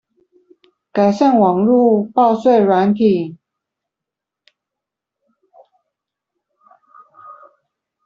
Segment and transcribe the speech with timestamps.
[0.91, 3.37] 改善網路報稅軟體